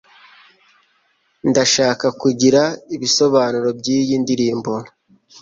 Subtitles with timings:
[1.49, 2.61] Ndashaka kugira
[2.95, 4.73] ibisobanuro byiyi ndirimbo.